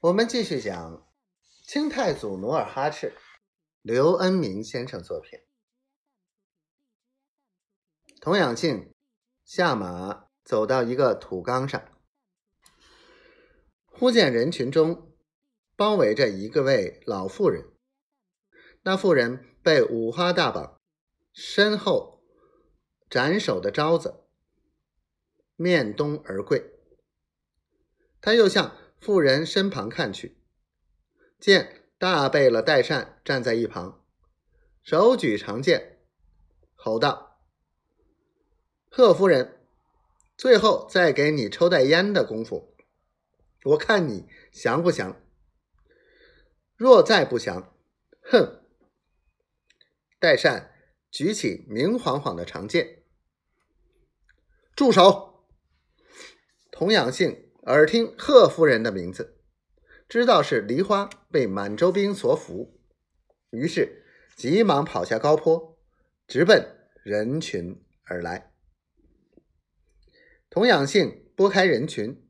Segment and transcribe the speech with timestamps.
[0.00, 1.10] 我们继续讲
[1.64, 3.14] 清太祖努尔哈赤，
[3.80, 5.40] 刘恩明先生作品。
[8.20, 8.94] 童养性
[9.42, 11.82] 下马走到一个土岗上，
[13.86, 15.16] 忽见人群中
[15.76, 17.72] 包围着一个位老妇人。
[18.82, 20.78] 那妇人被五花大绑，
[21.32, 22.22] 身后
[23.08, 24.26] 斩首的招子，
[25.54, 26.70] 面东而跪。
[28.20, 30.36] 他又向妇人身旁看去，
[31.38, 34.04] 见大贝勒代善站在一旁，
[34.82, 35.98] 手举长剑，
[36.74, 37.40] 吼道
[38.90, 39.60] ：“贺夫人，
[40.36, 42.76] 最后再给你抽袋烟的功夫，
[43.64, 45.20] 我看你降不降？
[46.74, 47.72] 若再不降，
[48.22, 48.62] 哼！”
[50.18, 50.74] 代善
[51.10, 53.04] 举起明晃晃的长剑，
[54.74, 55.46] 住手！
[56.70, 57.45] 童养性。
[57.66, 59.40] 耳听贺夫人的名字，
[60.08, 62.80] 知道是梨花被满洲兵所俘，
[63.50, 64.04] 于是
[64.36, 65.76] 急忙跑下高坡，
[66.28, 66.64] 直奔
[67.02, 68.52] 人群而来。
[70.48, 72.24] 童养性拨开人群，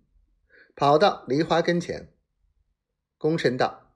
[0.74, 2.14] 跑到梨花跟前，
[3.18, 3.94] 躬身道：“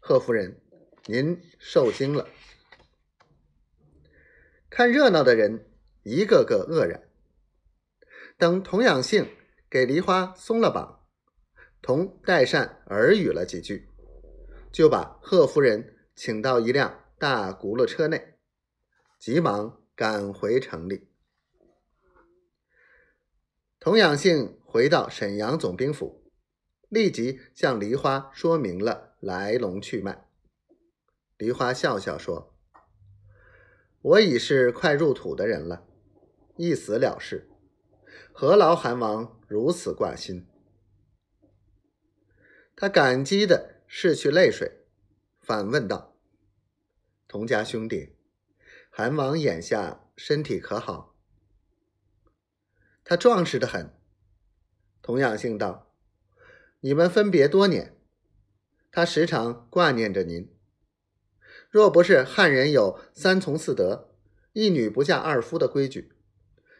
[0.00, 0.62] 贺夫人，
[1.04, 2.26] 您受惊了。”
[4.70, 5.70] 看热闹的人
[6.02, 7.06] 一个个愕然。
[8.38, 9.28] 等童养性。
[9.70, 11.06] 给梨花松了绑，
[11.80, 13.88] 同代善耳语了几句，
[14.72, 18.34] 就把贺夫人请到一辆大轱辘车内，
[19.16, 21.06] 急忙赶回城里。
[23.78, 26.28] 童养性回到沈阳总兵府，
[26.88, 30.26] 立即向梨花说明了来龙去脉。
[31.38, 32.56] 梨花笑笑说
[34.02, 35.86] ：“我已是快入土的人了，
[36.56, 37.46] 一死了事。”
[38.40, 40.46] 何劳韩王如此挂心？
[42.74, 44.86] 他感激的拭去泪水，
[45.42, 46.16] 反问道
[47.28, 48.16] ：“童家兄弟，
[48.88, 51.14] 韩王眼下身体可好？”
[53.04, 53.94] 他壮实的很。
[55.02, 55.92] 童养性道
[56.80, 57.94] ：“你们分别多年，
[58.90, 60.50] 他时常挂念着您。
[61.68, 64.14] 若不是汉人有三从四德、
[64.54, 66.14] 一女不嫁二夫的规矩，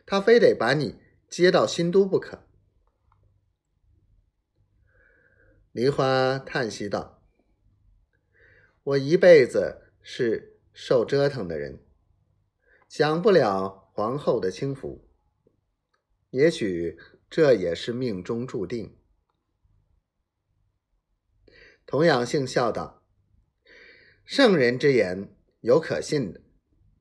[0.06, 0.98] 他非得把你。”
[1.30, 2.44] 接到新都不可。
[5.70, 7.22] 梨花叹息道
[8.82, 11.86] ：“我一辈子是受折腾的人，
[12.88, 15.08] 享不了皇后的清福。
[16.30, 16.98] 也许
[17.30, 18.98] 这也是命中注定。”
[21.86, 23.04] 童养性笑道
[24.26, 26.40] ：“圣人之言，有可信的，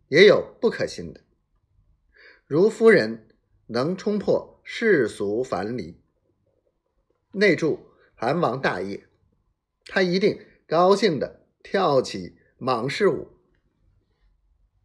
[0.10, 1.22] 也有不可信的。
[2.46, 3.26] 如夫人。”
[3.72, 5.96] 能冲破世俗樊篱，
[7.34, 7.80] 内助
[8.16, 9.06] 韩王大业，
[9.86, 13.28] 他一定高兴的跳起蟒狮舞，